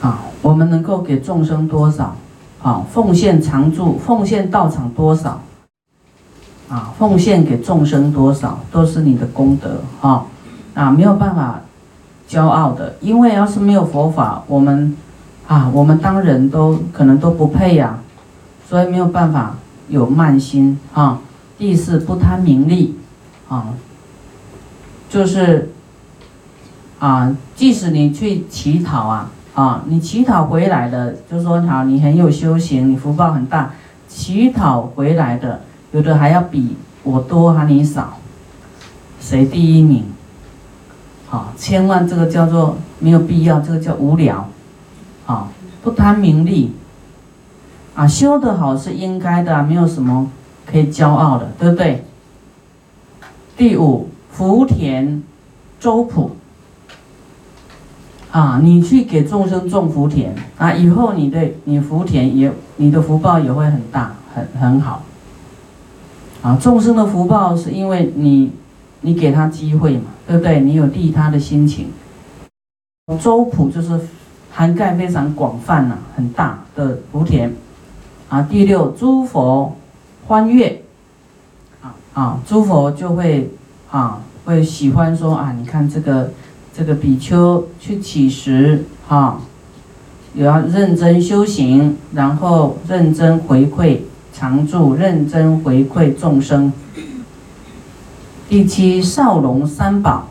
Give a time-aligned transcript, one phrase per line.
[0.00, 2.14] 啊，我们能够给众生多少？
[2.62, 5.40] 啊，奉献常住，奉献道场多少？
[6.68, 10.24] 啊，奉献给众生多少，都是你的功德啊！
[10.74, 11.60] 啊，没有办法
[12.28, 14.96] 骄傲的，因为要是没有佛法，我们
[15.46, 18.00] 啊，我们当人都可能都不配呀，
[18.68, 19.54] 所以没有办法
[19.88, 21.20] 有慢心啊。
[21.56, 22.98] 第四，不贪名利
[23.48, 23.68] 啊，
[25.08, 25.70] 就是
[26.98, 29.30] 啊，即使你去乞讨啊。
[29.56, 33.72] 啊，你乞讨回来的，就说好，你很有修行，你福报很大。
[34.06, 35.62] 乞讨回来的，
[35.92, 38.18] 有的还要比我多，还你少，
[39.18, 40.04] 谁第一名？
[41.28, 44.46] 好，千万这个叫做没有必要，这个叫无聊。
[45.24, 45.48] 好，
[45.82, 46.72] 不贪名利。
[47.94, 50.30] 啊，修得好是应该的，没有什么
[50.66, 52.04] 可以骄傲的，对不对？
[53.56, 55.22] 第五，福田
[55.80, 56.36] 周普。
[58.36, 65.02] 啊，你去给众生种福田啊，以后你的你福田也你的福报也会很大，很很好。
[66.42, 68.52] 啊，众生的福报是因为你
[69.00, 70.60] 你给他机会嘛，对不对？
[70.60, 71.86] 你有利他的心情。
[73.18, 73.98] 周普就是
[74.52, 77.50] 涵盖非常广泛呐，很大的福田。
[78.28, 79.74] 啊，第六，诸佛
[80.26, 80.82] 欢悦。
[81.80, 83.50] 啊啊，诸佛就会
[83.90, 86.30] 啊会喜欢说啊，你看这个。
[86.76, 89.40] 这个比丘去乞食，哈，
[90.34, 96.70] 也要认真修行，然后认真回馈常住，认真回馈众生。
[98.46, 100.28] 第七，少龙三宝，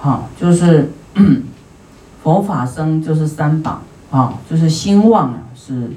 [0.00, 0.90] 哈，就是
[2.24, 5.90] 佛法僧就是三宝，啊，就是兴旺啊，是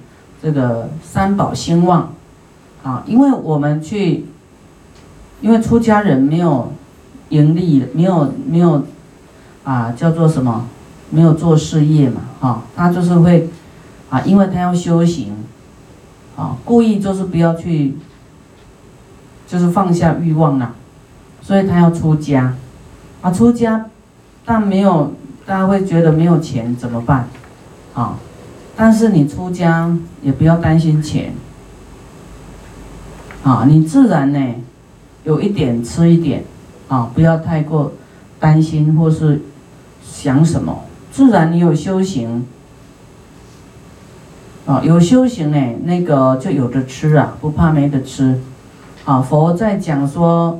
[0.44, 2.12] 这个三宝兴旺，
[2.84, 4.26] 啊，因为我们去，
[5.40, 6.74] 因为出家人没有
[7.30, 8.84] 盈利，没有没有。
[9.68, 10.66] 啊，叫做什么？
[11.10, 13.50] 没有做事业嘛，哈，他就是会，
[14.10, 15.34] 啊，因为他要修行，
[16.38, 17.96] 啊，故意就是不要去，
[19.46, 20.74] 就是放下欲望啦，
[21.42, 22.54] 所以他要出家，
[23.22, 23.86] 啊，出家，
[24.46, 25.14] 但没有，
[25.46, 27.28] 大家会觉得没有钱怎么办？
[27.94, 28.18] 啊，
[28.76, 31.34] 但是你出家也不要担心钱，
[33.44, 34.56] 啊，你自然呢，
[35.24, 36.44] 有一点吃一点，
[36.90, 37.94] 啊，不要太过
[38.42, 39.42] 担心或是。
[40.10, 40.84] 想什么？
[41.12, 42.46] 自然你有修行，
[44.68, 48.40] 啊，有修行呢，那个就有的吃啊，不怕没得吃，
[49.04, 50.60] 啊，佛在讲说，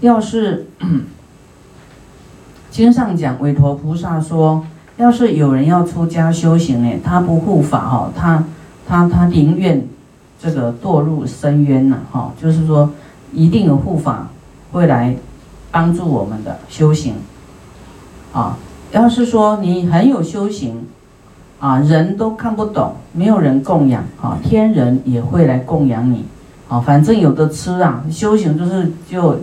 [0.00, 0.68] 要是
[2.70, 4.64] 经上讲，韦陀菩萨说，
[4.96, 8.44] 要是有人要出家修行呢，他不护法哈，他
[8.86, 9.88] 他他宁愿
[10.40, 12.90] 这个堕入深渊呐，哈，就是说
[13.32, 14.28] 一定有护法
[14.70, 15.16] 会来
[15.72, 17.14] 帮助我们的修行。
[18.32, 18.56] 啊，
[18.92, 20.86] 要是说你很有修行，
[21.60, 26.24] 啊，人都看不懂，没有人供养，啊，天人也会来供养你，
[26.68, 29.38] 啊，反正有的吃啊，修行就是就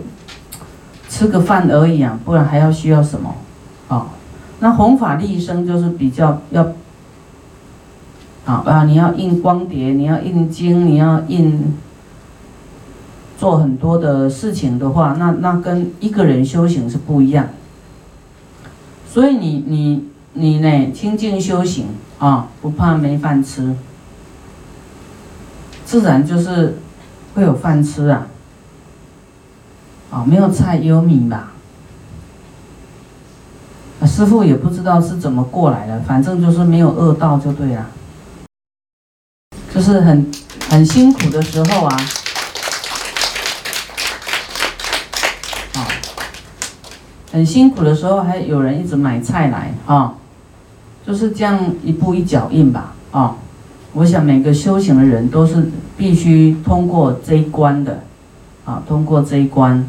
[1.08, 3.34] 吃个饭而已啊，不然还要需要什么，
[3.88, 4.08] 啊，
[4.58, 6.64] 那弘法利生就是比较要，
[8.44, 11.74] 啊啊，你要印光碟，你要印经，你要印，
[13.38, 17.46] 做很多的事情的话，那那跟一个人修行是不一样。
[19.12, 20.92] 所以你你你呢？
[20.92, 21.88] 清净修行
[22.20, 23.74] 啊，不怕没饭吃，
[25.84, 26.78] 自然就是
[27.34, 28.28] 会有饭吃啊。
[30.12, 31.52] 啊，没有菜也有米吧？
[34.00, 37.90] 啊，师傅也不知道是怎么过来的，反正就是没有饿到就对了。
[39.74, 40.30] 就是很
[40.68, 42.00] 很辛苦的时候啊。
[47.32, 50.14] 很辛苦的时候，还有人一直买菜来啊，
[51.06, 53.36] 就是这样一步一脚印吧啊。
[53.92, 58.00] 我想每个修行的人都是必须通过这一关的
[58.64, 59.86] 啊，通过这一关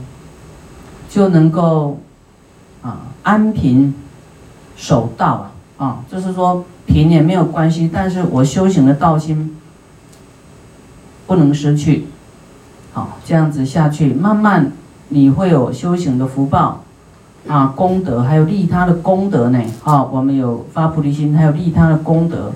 [1.09, 1.99] 就能够
[2.81, 3.93] 啊安贫
[4.75, 9.55] 守道啊啊，就是说贫也没有关系，但是我修行的道心
[11.25, 12.07] 不能失去。
[12.93, 14.71] 好，这样子下去，慢慢
[15.09, 16.83] 你会有修行的福报。
[17.47, 22.51] 啊，功德还有利他的功德呢，啊，我们有发菩提心，还有利他的功德，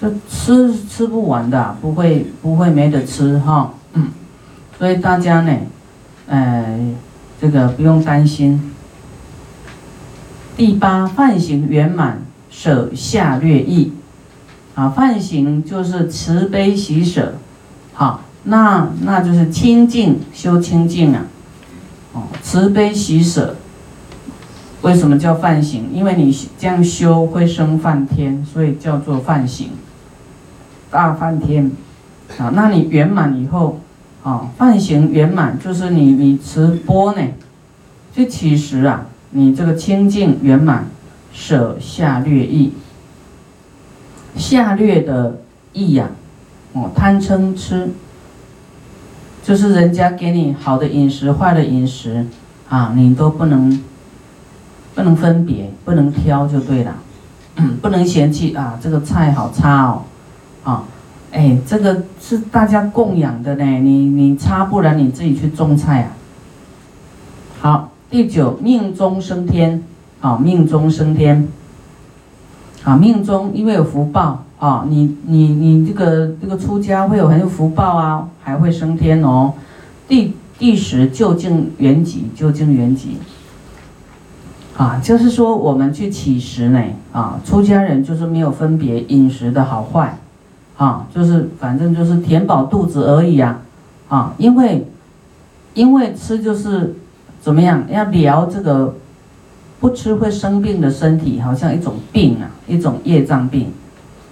[0.00, 4.08] 这吃吃不完的，不会不会没得吃哈，嗯，
[4.78, 5.52] 所以大家呢，
[6.28, 6.94] 呃，
[7.40, 8.72] 这个不用担心。
[10.56, 13.92] 第八，梵行圆满，舍下略易，
[14.76, 17.34] 啊，梵行就是慈悲喜舍，
[17.92, 21.24] 好，那那就是清净修清净啊，
[22.12, 23.56] 哦，慈悲喜舍。
[24.82, 25.90] 为什么叫犯行？
[25.92, 29.70] 因为你这样修会生梵天，所以叫做犯行。
[30.90, 31.70] 大梵天，
[32.36, 33.78] 啊，那你圆满以后，
[34.24, 37.22] 啊，梵行圆满就是你你持波呢，
[38.12, 40.86] 就其实啊，你这个清净圆满，
[41.32, 42.72] 舍下略意，
[44.36, 45.38] 下略的
[45.72, 46.10] 意呀，
[46.72, 47.90] 哦，贪嗔痴，
[49.44, 52.26] 就是人家给你好的饮食、坏的饮食，
[52.68, 53.80] 啊，你都不能。
[55.02, 56.94] 不能分别，不能挑就对了，
[57.82, 60.02] 不能嫌弃啊，这个菜好差哦，
[60.62, 60.84] 啊，
[61.32, 66.12] 哎，这个是大家供养的呢，你你差，不然你自己去种菜啊。
[67.60, 69.82] 好，第九，命中升天，
[70.20, 71.48] 啊，命中升天，
[72.84, 79.54] 啊，命中因为有福报啊，你你你这个这个出家会有很有福报啊，还会升天哦。
[80.06, 83.16] 第第十，就近原籍，就近原籍。
[84.76, 86.82] 啊，就是说我们去乞食呢，
[87.12, 90.18] 啊，出家人就是没有分别饮食的好坏，
[90.78, 93.60] 啊，就是反正就是填饱肚子而已啊，
[94.08, 94.86] 啊，因为，
[95.74, 96.96] 因为吃就是
[97.42, 98.94] 怎么样，要疗这个
[99.78, 103.70] 不吃会生病的身体，好像一种病啊，一种业障病，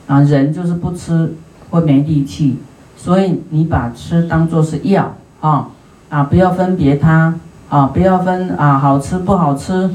[0.06, 1.34] 啊，人就是不吃
[1.68, 2.56] 会没力气，
[2.96, 5.68] 所以你把吃当做是药啊，
[6.08, 7.34] 啊，不要分别它，
[7.68, 9.90] 啊，不要分啊好吃不好吃。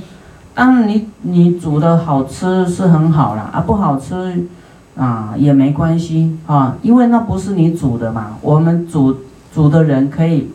[0.55, 4.47] 当然，你你煮的好吃是很好啦，啊不好吃，
[4.95, 8.37] 啊也没关系啊，因为那不是你煮的嘛。
[8.41, 9.17] 我们煮
[9.53, 10.49] 煮的人可以，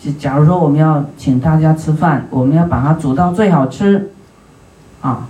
[0.00, 4.10] 就假如说我们要请大家吃饭，我们要把它煮到最好吃，
[5.02, 5.28] 啊，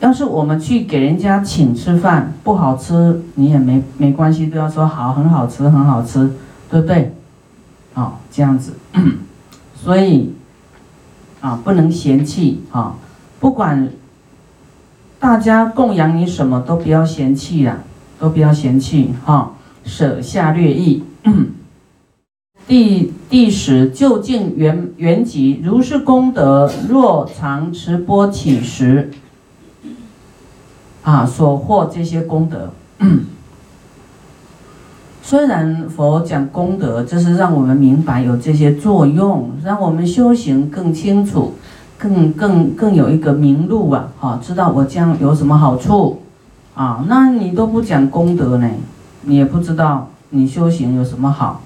[0.00, 6.32] 要是我们去给人家请吃饭不好吃，你也没没关系，都要说好很好吃很好吃，
[6.68, 7.14] 对不对？
[7.94, 8.72] 啊，这样子，
[9.76, 10.34] 所以
[11.40, 12.94] 啊不能嫌弃啊。
[13.40, 13.88] 不管
[15.18, 17.78] 大家供养你什么都不要嫌弃啦，
[18.18, 21.02] 都不要嫌弃哈，舍下略意。
[22.68, 29.10] 第第十，就近原原籍，如是功德，若常持钵起时，
[31.02, 32.70] 啊，所获这些功德。
[35.22, 41.54] 虽然佛讲功德，就是让我们明白有这些作用，让我们修行更清楚。
[42.00, 46.22] 更更更有一个明路啊，哈，知道我这样有什么好处，
[46.74, 48.70] 啊，那你都不讲功德呢，
[49.24, 51.60] 你也不知道你修行有什么好，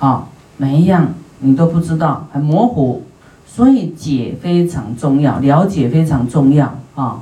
[0.00, 1.06] 啊，每一样
[1.38, 3.02] 你都不知道，很模糊，
[3.46, 7.20] 所以解非常重要，了解非常重要啊，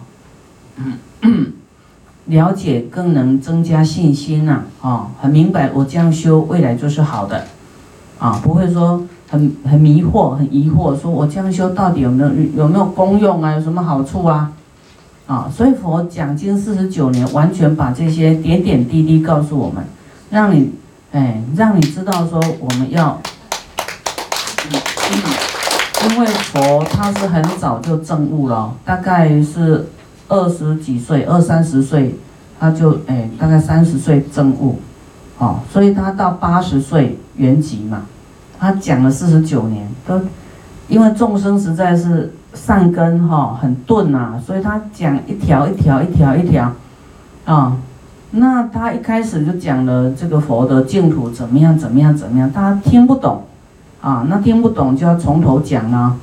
[1.21, 1.53] 嗯
[2.27, 7.45] 了解更能增加信心呐，啊，很明白我这样修未来就是好的，
[8.19, 9.03] 啊，不会说。
[9.27, 13.53] 很很迷惑，很疑惑，说我这样修到底有没有有没有功用啊？
[13.55, 14.53] 有什么好处啊？
[15.27, 19.83] 啊，所以佛讲经四十九年，完全把这些点点滴滴告诉我们，
[20.31, 20.71] 让你
[21.11, 23.19] 哎，让你知道说我们要，
[26.09, 29.89] 因为佛他是很早就证悟了，大概是
[30.29, 32.15] 二十几岁，二三十岁
[32.61, 34.79] 他就哎，大概三十岁证悟，
[35.45, 38.03] 哦，所以他到八十岁圆寂嘛。
[38.59, 40.19] 他讲了四十九年，都
[40.89, 46.73] 因为众生实在是善根哈很钝呐，所以他讲一条一条一条一条，
[47.45, 47.77] 啊，
[48.31, 53.43] 那他一开始就讲了这个佛的净土怎么样怎么样怎么样，他听不懂，
[54.01, 56.17] 啊，那听不懂就要从头讲啊，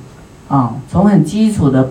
[0.48, 1.90] 啊，从很基础的，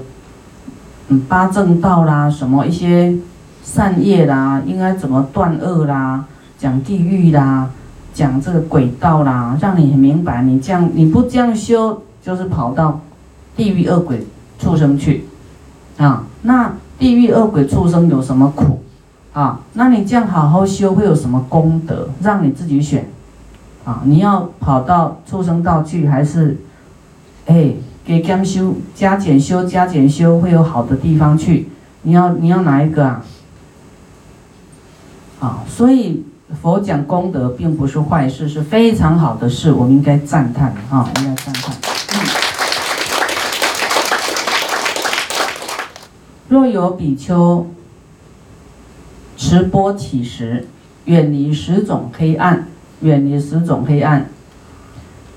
[1.07, 3.15] 嗯，八正道啦，什么一些
[3.63, 6.25] 善业啦，应该怎么断恶啦，
[6.62, 7.70] 讲地狱啦。
[8.13, 13.00] 讲这个轨道啦，让你很明白，你这样你不这样修，就是跑到
[13.56, 14.27] 地狱恶鬼
[14.60, 15.24] 畜生去
[15.98, 16.25] 啊。
[16.41, 18.84] 那地狱恶鬼畜生有什么苦
[19.32, 19.62] 啊？
[19.75, 22.10] 那你这样好好修会有什么功德？
[22.22, 23.10] 让你自己选
[23.86, 24.01] 啊。
[24.03, 26.58] 你要跑到畜生道去，还是
[27.46, 27.72] 哎
[28.03, 31.70] 给减修加减修加减修会有好的地方去？
[32.01, 33.24] 你要你要哪一个啊？
[35.39, 36.25] 啊，所以。
[36.60, 41.75] 佛讲功德并不是坏事，是非常好的事，我们应该赞叹啊，应该赞叹。
[41.75, 42.20] 嗯
[46.50, 47.65] 若有比丘
[49.38, 50.67] 持钵起时，
[51.05, 52.67] 远离十种黑暗，
[53.00, 54.29] 远离十种黑暗，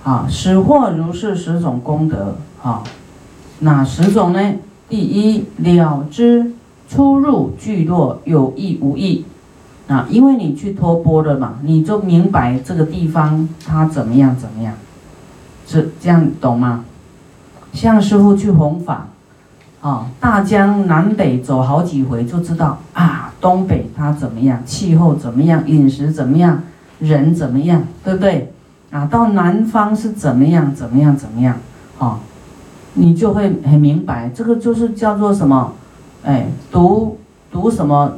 [0.03, 2.83] 啊，使获如是十种功德啊。
[3.61, 4.55] 哪十种呢？
[4.89, 6.53] 第一，了知
[6.89, 9.25] 出入聚落有意无意。
[9.87, 14.75] 啊，因为你去托钵了嘛，你就明白这个地方它怎么样怎么样，
[15.67, 16.85] 是这样懂吗？
[17.73, 19.09] 像师傅去弘法，
[19.83, 26.63] 啊，大江南北走好几回就知道啊，东北它怎么样，气候怎么样，饮食怎么样，
[27.01, 28.53] 人怎么样，对不对？
[28.91, 31.57] 啊，到南方是怎么样，怎么样，怎么样，
[31.99, 32.21] 啊，
[32.95, 35.73] 你就会很明白，这个就是叫做什么？
[36.25, 37.19] 哎，读
[37.51, 38.13] 读什么？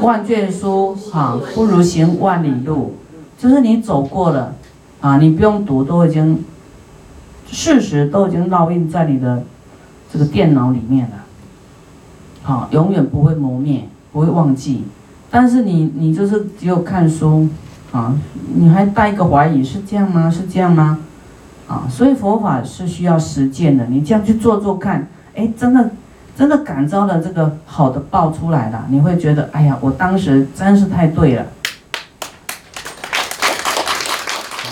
[0.00, 2.94] 万卷书，哈，不如行万里路，
[3.38, 4.54] 就是你走过了，
[5.00, 6.44] 啊，你不用读，都已经
[7.50, 9.42] 事实都已经烙印在你的。
[10.12, 11.18] 这个电脑里面了，
[12.42, 14.82] 好，永远不会磨灭，不会忘记。
[15.30, 17.46] 但是你，你就是只有看书，
[17.92, 18.12] 啊，
[18.52, 20.28] 你还带一个怀疑，是这样吗？
[20.28, 20.98] 是这样吗？
[21.68, 23.86] 啊，所以佛法是需要实践的。
[23.86, 25.88] 你这样去做做看，哎，真的，
[26.40, 31.44] 真的感召了这个好的报出来了，你会觉得，哎呀，我当时真是太对了。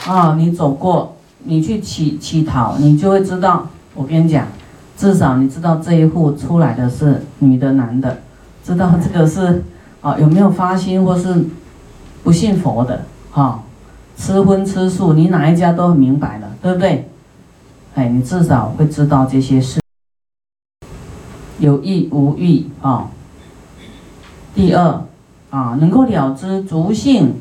[0.07, 3.67] 啊，你走过，你去乞乞讨，你就会知道。
[3.95, 4.47] 我跟你讲。
[4.97, 8.17] 至少你知道这一户出来的是女的男的，
[8.65, 9.63] 知道这个是
[10.01, 11.45] 啊有没有发心或是
[12.25, 13.63] 不信佛的哈，
[14.17, 17.11] 吃荤吃素，你哪一家都明白了，对不对？
[17.95, 19.79] 哎，你至少会知道这些事，
[21.59, 23.09] 有意无意啊。
[24.55, 25.05] 第二
[25.51, 27.35] 啊，能够了知足性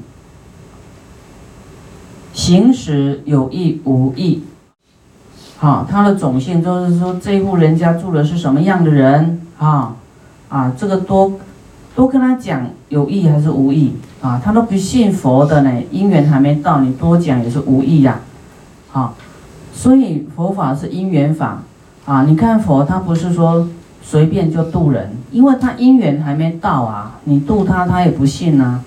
[2.33, 4.43] 行使有意无意。
[5.57, 9.95] 好，他的种性就是说，这户人家住的是什么样的人啊？
[10.49, 11.33] 啊，这个多
[11.95, 14.39] 多跟他讲有意还是无意啊？
[14.43, 18.19] 他都不信佛的呢，因缘还没到，你多讲也是无意呀。
[18.89, 19.15] 好，
[19.73, 21.63] 所以佛法是因缘法
[22.05, 22.23] 啊。
[22.23, 23.67] 你看佛他不是说
[24.09, 28.81] 随便就渡人，因为他因缘还没到啊，你渡他他也不信呐。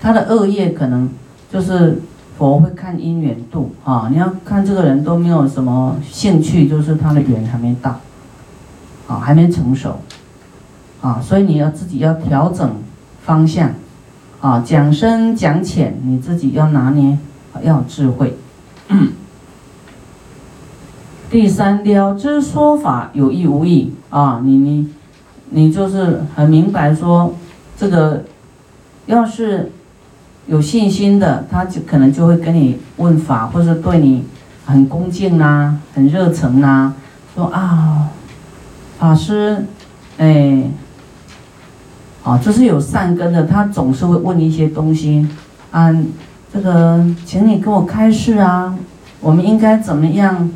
[0.00, 1.08] 他的恶业可能
[1.50, 2.02] 就是。
[2.36, 8.00] 佛会看因缘度啊，你要看这个人都没有什么兴趣，就是他的缘还没到，
[9.06, 10.00] 啊，还没成熟，
[11.00, 12.68] 啊，所以你要自己要调整
[13.24, 13.70] 方向，
[14.40, 17.16] 啊，讲深讲浅，你自己要拿捏，
[17.62, 18.36] 要有智慧。
[21.34, 24.88] 第三，了知说法有意无意啊，你你
[25.50, 27.34] 你就是很明白说，
[27.76, 28.22] 这个
[29.06, 29.72] 要是。
[30.46, 34.24] 有信心的，他就可能就会跟你问法，或者对你
[34.66, 36.92] 很恭敬啊，很热诚啊，
[37.34, 38.10] 说啊，
[38.98, 39.64] 法师，
[40.18, 40.64] 哎，
[42.22, 45.26] 啊，就是有善根的，他总是会问一些东西，
[45.70, 45.90] 啊，
[46.52, 48.76] 这个，请你跟我开示啊，
[49.20, 50.50] 我们应该怎么样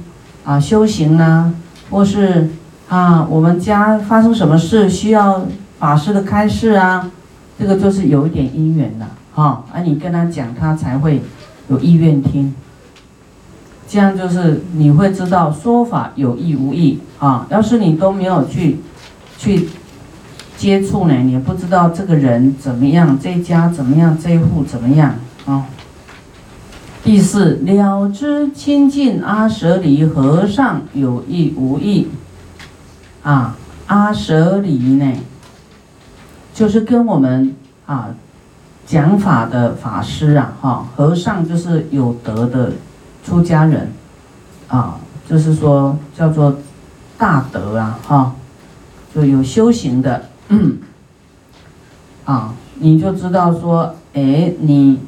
[0.49, 1.53] 啊修行呢？
[1.91, 2.49] 或是
[2.89, 5.45] 啊，我们家发生什么事需要
[5.79, 7.11] 法师的开示啊？
[7.59, 9.07] 这个就是有一点因缘的。
[9.35, 11.21] 啊，而你跟他讲，他才会
[11.69, 12.55] 有意愿听。
[13.87, 17.47] 这样就是你会知道说法有意无意啊。
[17.51, 18.81] 要是你都没有去
[19.37, 19.69] 去
[20.57, 25.15] 接触呢，你也不知道这个人怎么样，这家怎么样，这一户怎么样
[25.45, 25.67] 啊。
[27.09, 32.07] 第四，了知亲近阿舍离和尚有意无意
[33.23, 33.57] 啊。
[33.87, 35.15] 阿舍离呢，
[36.53, 38.11] 就是跟我们啊。
[38.87, 42.73] 讲法的法师啊，哈，和尚就是有德的
[43.25, 43.91] 出家人，
[44.69, 46.59] 啊，就是说叫做
[47.17, 48.35] 大德啊，哈，
[49.15, 50.25] 就有修行的，
[52.27, 55.01] 啊，你就知道说，哎，你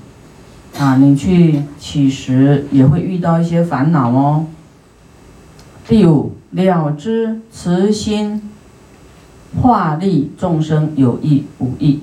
[0.81, 4.47] 啊，你去乞食也会遇到一些烦恼哦。
[5.87, 8.51] 第五，了知慈心
[9.61, 12.01] 化利众生有益无益。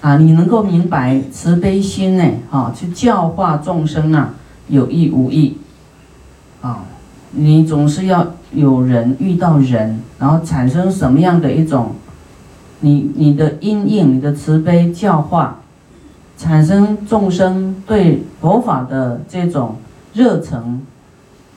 [0.00, 2.24] 啊，你能够明白慈悲心呢？
[2.50, 4.34] 啊，去教化众生啊，
[4.66, 5.58] 有益无益？
[6.62, 6.82] 啊，
[7.30, 11.92] 你总是要有人遇到人，然后产生什么样的一种，
[12.80, 15.60] 你你的因应，你的慈悲教化，
[16.36, 19.76] 产生众生对佛法的这种
[20.12, 20.80] 热忱，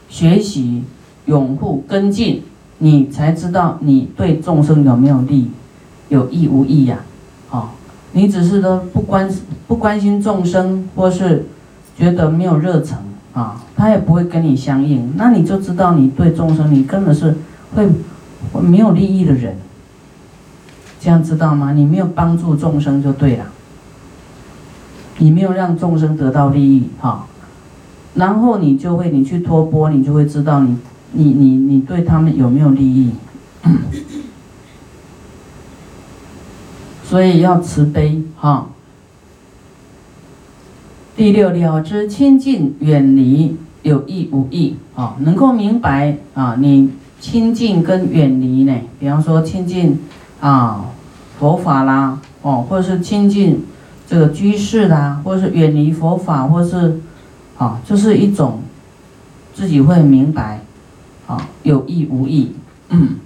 [0.10, 0.84] 学习、
[1.26, 2.44] 拥护、跟进，
[2.78, 5.52] 你才知道你对众生有没有利，
[6.10, 7.00] 有益无益呀？
[7.50, 7.72] 啊。
[8.14, 9.30] 你只是都不关
[9.68, 11.46] 不关心众生，或是
[11.96, 12.98] 觉得没有热忱
[13.34, 15.14] 啊，他也不会跟你相应。
[15.16, 17.36] 那你就知道你对众生，你根本是
[17.76, 17.88] 会
[18.60, 19.58] 没有利益的人。
[21.00, 21.74] 这样知道吗？
[21.74, 23.46] 你没有帮助众生就对了，
[25.18, 27.28] 你没有让众生得到利益哈。
[28.16, 30.78] 然后你就会你去托钵，你就会知道你
[31.12, 33.12] 你你你对他们有没有利益。
[37.04, 38.68] 所以要慈悲哈。
[41.16, 48.76] 第六了知亲近远离有意无意啊，能够明白啊，你亲近跟远离呢？
[49.00, 50.00] 比方说亲近
[50.40, 50.86] 啊
[51.40, 53.64] 佛法啦，哦，或者是亲近
[54.08, 57.00] 这个居士啦，或者是远离佛法，或是
[57.58, 58.62] 啊，就是一种
[59.54, 60.62] 自己会明白
[61.28, 62.56] 啊，有意无意，
[62.90, 63.18] 嗯，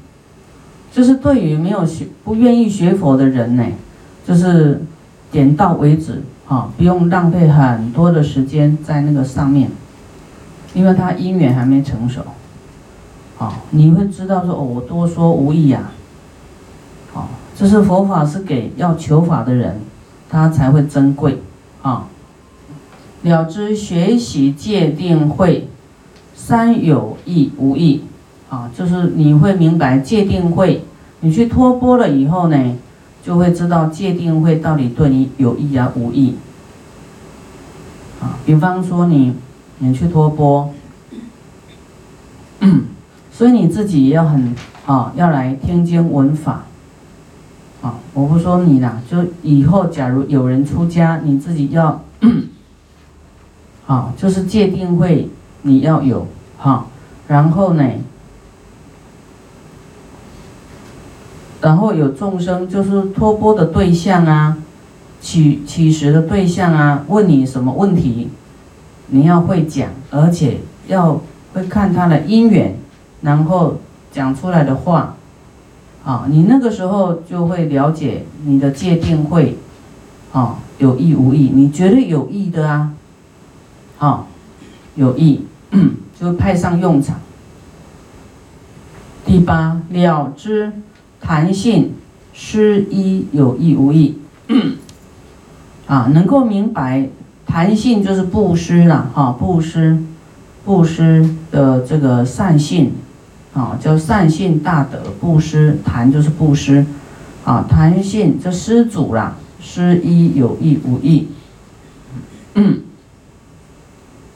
[0.91, 3.63] 就是对于没有学不愿意学佛的人呢，
[4.25, 4.81] 就是
[5.31, 9.69] 点到为止啊，不用浪费很多的时间在那个上面。
[10.73, 12.21] 因为他因缘还没成熟，
[13.37, 15.91] 啊，你会知道说哦，我多说无益呀，
[17.11, 19.81] 好，这是佛法是给要求法的人，
[20.31, 21.39] 他才会珍贵，
[21.83, 22.07] 啊，
[23.21, 25.67] 了知学习界定会
[26.33, 28.01] 三有益无益，
[28.49, 30.83] 啊，就是你会明白界定会，
[31.19, 32.77] 你去托钵了以后呢，
[33.23, 36.35] 就会知道界定会到底对你有益啊无益，
[38.19, 39.35] 啊，比方说你。
[39.83, 40.71] 你去托钵，
[43.33, 46.65] 所以你自己要很啊，要来听经闻法，
[47.81, 52.03] 啊，我不说你啦，就以后假如有人出家，你自己要，
[53.87, 55.29] 啊，就是戒定会
[55.63, 56.85] 你要有哈，
[57.27, 57.83] 然后呢，
[61.61, 64.57] 然后有众生就是托钵的对象啊，
[65.19, 68.29] 取取食的对象啊，问你什么问题？
[69.07, 71.19] 你要会讲，而且要
[71.53, 72.77] 会看他的因缘，
[73.21, 73.77] 然后
[74.11, 75.15] 讲出来的话，
[76.03, 79.55] 啊，你那个时候就会了解你的界定会，
[80.31, 82.93] 啊，有意无意，你绝对有意的啊，
[83.99, 84.25] 啊，
[84.95, 85.45] 有意，
[86.19, 87.19] 就派上用场。
[89.25, 90.73] 第八，了知
[91.19, 91.93] 弹性
[92.33, 94.17] 施一有意无意，
[95.85, 97.09] 啊，能够明白。
[97.43, 100.01] 弹性就是布施啦，哈，布施，
[100.63, 102.93] 布施的这个善性，
[103.53, 105.77] 啊，叫善信大德布施。
[105.83, 106.85] 谈就是布施，
[107.43, 111.27] 啊，谈性这施主啦，施一有益无益。
[112.55, 112.81] 嗯，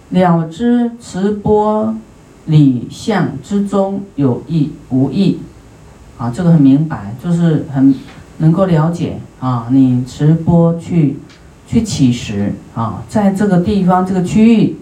[0.09, 1.95] 了知持波
[2.45, 5.39] 理相之中有益无益，
[6.17, 7.93] 啊，这个很明白，就是很
[8.37, 11.17] 能够了解啊，你持波去。
[11.67, 14.75] 去起食啊，在这个地方这个区域，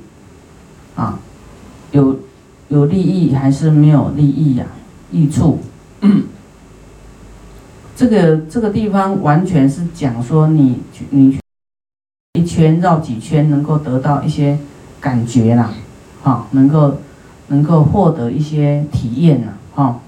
[0.98, 1.18] 啊，
[1.94, 2.20] 有
[2.74, 4.66] 有利益还是没有利益呀？
[5.12, 5.60] 益处，
[7.96, 10.80] 这个这个地方完全是讲说你
[11.12, 11.38] 你
[12.34, 14.58] 一圈绕几圈能够得到一些
[15.00, 15.72] 感觉啦，
[16.24, 16.98] 啊，能够
[17.50, 20.00] 能够获得一些体验呐，哈，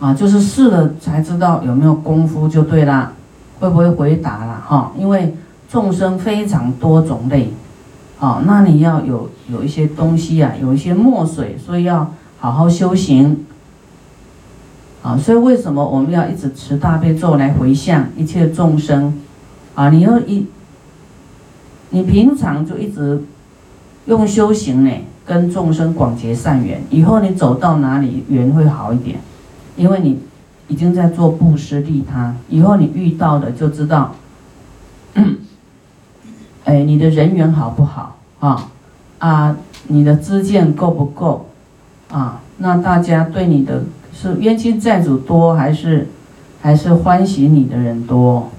[0.00, 3.12] 啊，就是试了才知道有没有功夫就对啦。
[3.60, 4.92] 会不会回答了哈？
[4.98, 5.32] 因为
[5.70, 7.50] 众生非常多种类，
[8.24, 12.10] 好，那你要有有一些东西啊，有一些墨水，所以要
[12.40, 13.44] 好好修行，
[15.02, 19.20] 啊，所以为什么我们要一直持大悲咒来回向一切众生？
[19.74, 20.46] 啊，你要一，
[21.90, 23.22] 你平常就一直
[24.06, 24.90] 用修行呢，
[25.26, 29.18] 跟众生广结善缘，以后你走到哪里缘会好一点，
[29.76, 30.18] 因为你。
[30.66, 34.14] 已经在做布施利他，以后你遇到的就知道，
[36.64, 38.68] 哎，你的人缘好不好啊？
[39.18, 39.56] 啊，
[39.88, 41.48] 你的资建够不够
[42.10, 42.40] 啊？
[42.58, 46.08] 那大家对你的是冤亲债主多，还是
[46.62, 48.50] 还是欢喜你的人多？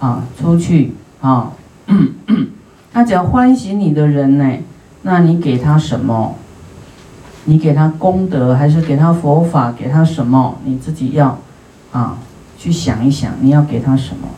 [0.00, 1.52] 啊，出去啊，
[2.92, 4.58] 那只要欢喜你的人呢，
[5.02, 6.34] 那你给他什么？
[7.46, 9.72] 你给他功德，还是给他佛法？
[9.72, 10.56] 给他什么？
[10.64, 11.38] 你自己要
[11.92, 12.18] 啊，
[12.58, 14.28] 去想一想，你要给他什么？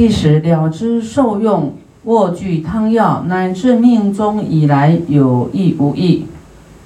[0.00, 6.24] 第十，了知受用卧具汤药，乃至命中以来有意无意，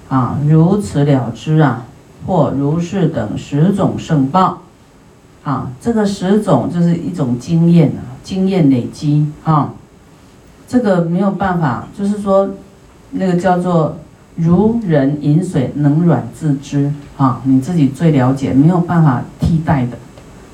[0.08, 1.84] 啊，如此了知啊，
[2.26, 4.62] 或如是等十种圣报，
[5.44, 9.74] 啊，这个十种就是一种经验啊，经验累积啊，
[10.66, 12.50] 这个没有办法，就是说。
[13.16, 13.96] 那个叫做
[14.34, 19.96] 如人饮水，冷软自知啊，你自己最了解，没有办法替代的。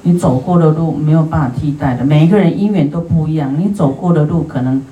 [0.03, 3.55] 你走过的路没有办法替代的，每一个人因缘都不一样。
[3.59, 4.83] 你走过的路可能，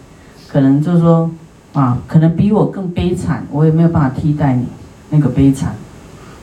[0.48, 1.30] 可能就是说
[1.72, 4.64] 啊，可能比我更悲惨，我也没有办法替代你
[5.10, 5.74] 那个悲惨。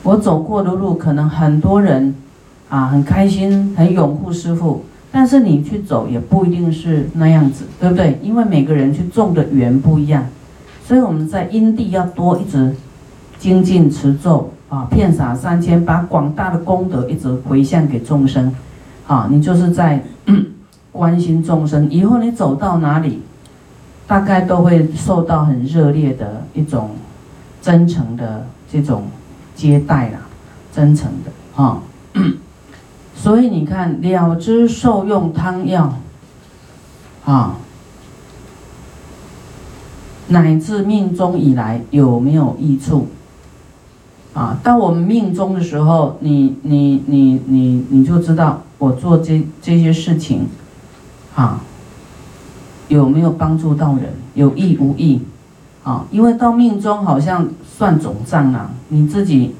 [0.02, 2.14] 我走过的路可能很多人
[2.68, 8.18] 啊很开心，很拥护师傅，但是你去走也不一定是那样子，对不对？
[8.22, 10.26] 因为每个人去种的缘不一样。
[10.84, 12.74] 所以我们在因地要多一直
[13.38, 18.52] 精进持咒啊，遍洒三千，把广大的功德一直回向给众生，
[19.06, 20.02] 啊，你就是在
[20.90, 21.88] 关心众生。
[21.90, 23.22] 以后你走到哪里，
[24.06, 26.90] 大概都会受到很热烈的一种
[27.62, 29.04] 真诚的这种
[29.54, 30.18] 接待啦，
[30.72, 31.80] 真诚的啊。
[33.14, 35.92] 所以你看，了知受用汤药
[37.24, 37.56] 啊，
[40.28, 43.06] 乃至命中以来有没有益处？
[44.36, 50.46] 啊，当我们命中的时候，你你你你你就知道我做这这些事情，
[51.34, 51.58] 啊，
[52.88, 55.22] 有没有帮助到人，有益无益？
[55.82, 59.54] 啊，因为到命中好像算总账啊，你自己，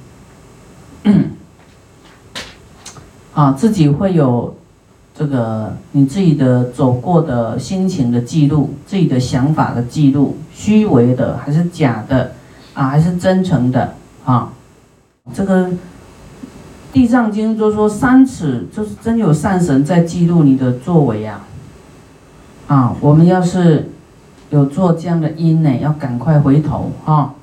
[3.33, 4.55] 啊，自己会有
[5.15, 12.33] 这个你自己的走过的心情的记录，自己的想法的记录，虚伪的还是假的，
[12.75, 13.95] 啊，还是真诚的，
[14.27, 14.53] 啊。
[15.35, 15.69] 这个
[16.93, 21.41] 《地藏经》就说三尺，就是真有善神在记录你的作为呀。
[22.69, 23.91] 啊，我们要是
[24.51, 27.35] 有做这样的因呢，要赶快回头啊，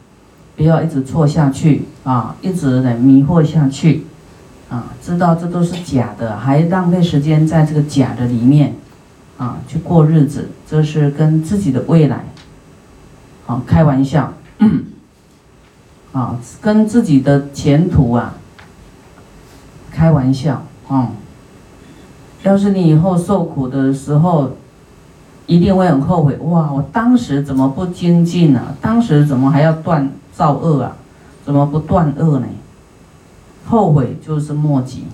[0.55, 4.05] 不要一直错下去啊，一直呢迷惑下去
[4.69, 8.73] 啊，知道这都是假的，还浪费时间在这个假的里面
[9.37, 12.25] 啊去过日子，这是跟自己的未来
[13.45, 14.33] 啊开玩笑。
[16.13, 18.35] 啊，跟自己的前途啊
[19.91, 21.09] 开玩笑啊！
[22.43, 24.51] 要是你以后受苦的时候，
[25.47, 26.35] 一定会很后悔。
[26.37, 28.75] 哇，我当时怎么不精进呢？
[28.79, 30.95] 当时怎么还要断造恶啊？
[31.43, 32.47] 怎么不断恶呢？
[33.65, 35.05] 后悔就是莫及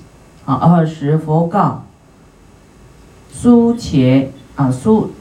[0.46, 0.56] 啊！
[0.56, 1.84] 二十佛告：
[3.32, 5.12] 苏且啊，苏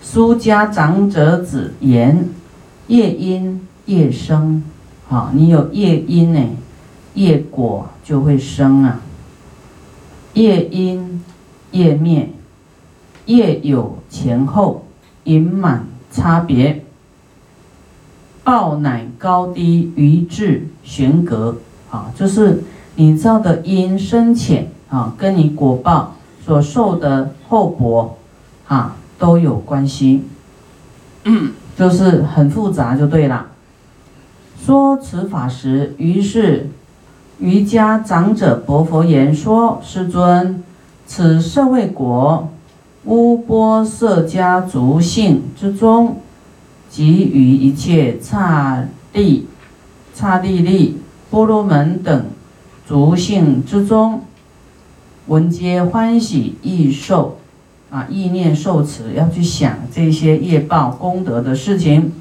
[0.00, 2.30] 苏家长者子言：
[2.88, 4.64] 夜因夜生。
[5.08, 6.40] 好，你有业因呢，
[7.14, 9.00] 业果就会生啊。
[10.32, 11.22] 业因
[11.70, 12.30] 业灭，
[13.26, 14.86] 业有前后，
[15.24, 16.84] 盈满差别，
[18.42, 21.56] 报乃高低于质悬隔。
[21.90, 22.64] 啊，就是
[22.96, 28.18] 你造的因深浅啊，跟你果报所受的后果
[28.66, 30.24] 啊都有关系，
[31.76, 33.46] 就是很复杂就对了。
[34.64, 36.70] 说此法时，于是
[37.38, 40.64] 瑜伽长者薄佛言：“说师尊，
[41.06, 42.48] 此社会国
[43.04, 46.16] 乌波色家族姓之中，
[46.88, 49.46] 及于一切刹利、
[50.14, 50.96] 刹利利、
[51.28, 52.24] 波罗门等
[52.88, 54.22] 族姓之中，
[55.26, 57.36] 闻皆欢喜易受
[57.90, 62.14] 啊，意念受持，要去想这些业报功德的事情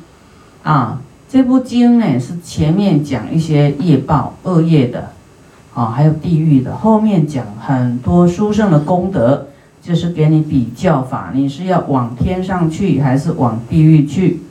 [0.64, 1.02] 啊。”
[1.34, 5.10] 这部经呢是前面讲一些业报恶业的，
[5.74, 9.48] 啊，还有地狱的，后面讲很多殊胜的功德，
[9.82, 14.42] 就是给你比较法，你是要往天上去，还是往地狱去？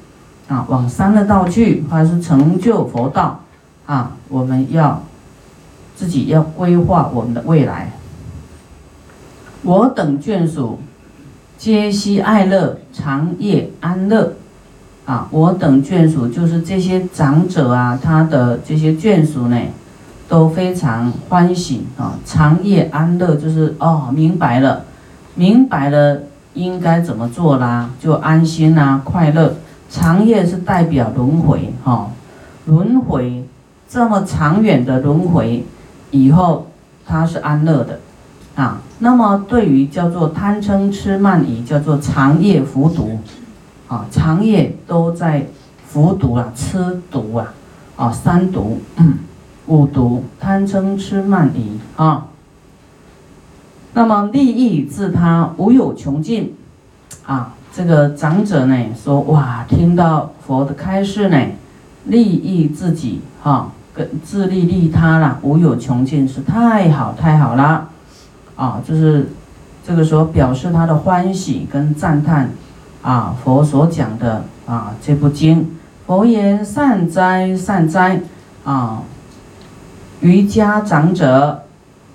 [0.49, 3.38] 啊，往三的道去，还是成就佛道？
[3.87, 5.05] 啊，我们要
[5.95, 7.92] 自己要规划我们的未来。
[9.62, 10.81] 我等眷属
[11.57, 14.33] 皆悉爱乐，长夜安乐。
[15.05, 19.59] 啊，我等眷属就是这些长者啊，他的这些眷属呢，
[20.29, 24.85] 都非常欢喜啊，长夜安乐，就是哦，明白了，
[25.35, 26.21] 明白了
[26.55, 29.55] 应该怎么做啦，就安心啊，快乐。
[29.91, 32.09] 长夜是代表轮回哈，
[32.65, 33.45] 轮回
[33.88, 35.67] 这么长远的轮回，
[36.11, 36.69] 以后
[37.05, 37.99] 他是安乐的
[38.55, 38.81] 啊。
[39.01, 43.19] 那么对于叫做贪嗔痴慢疑，叫做长夜服毒。
[43.92, 45.46] 啊，长夜都在
[45.87, 47.52] 服毒啊，吃毒啊，
[47.94, 48.81] 啊，三毒，
[49.66, 52.28] 五毒，贪嗔痴慢疑啊。
[53.92, 56.55] 那么利益自他无有穷尽
[57.26, 57.52] 啊。
[57.70, 61.38] 这个长者呢说，哇，听到佛的开示呢，
[62.07, 67.90] 利益自己哈，跟自利利他啦，无有穷尽，是太好太好了
[68.57, 68.81] 啊。
[68.88, 69.28] 就是
[69.87, 72.48] 这个时候表示他的欢喜跟赞叹。
[73.03, 78.21] 啊，佛所讲的啊，这部经，佛言善哉善哉
[78.65, 79.03] 啊，
[80.21, 81.65] 瑜伽长者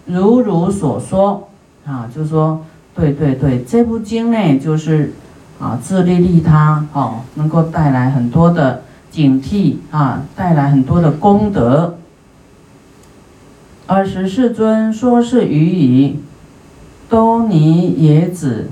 [0.05, 1.49] 如如所说
[1.85, 5.13] 啊，就说对对对，这部经呢，就是
[5.59, 11.97] 啊自利利他哦，能够带来很多的警惕啊，带来很多的功德。
[13.87, 16.19] 尔时世尊说是于以
[17.09, 18.69] 多尼耶子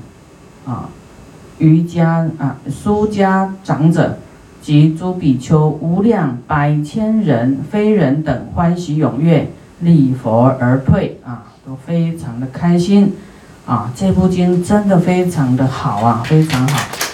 [0.65, 0.89] 啊。
[1.57, 4.17] 瑜伽啊，苏家长者
[4.61, 9.47] 及诸比丘无量百千人、非人等欢喜踊跃，
[9.79, 13.13] 礼佛而退啊，都非常的开心
[13.65, 13.91] 啊！
[13.95, 17.04] 这部经真的非常的好啊，非常好。